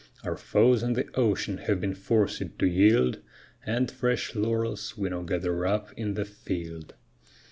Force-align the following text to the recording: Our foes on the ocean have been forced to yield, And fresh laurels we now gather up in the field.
Our 0.23 0.35
foes 0.35 0.81
on 0.81 0.93
the 0.93 1.07
ocean 1.13 1.59
have 1.59 1.79
been 1.79 1.93
forced 1.93 2.41
to 2.57 2.65
yield, 2.65 3.19
And 3.67 3.91
fresh 3.91 4.33
laurels 4.33 4.97
we 4.97 5.09
now 5.09 5.21
gather 5.21 5.67
up 5.67 5.93
in 5.95 6.15
the 6.15 6.25
field. 6.25 6.95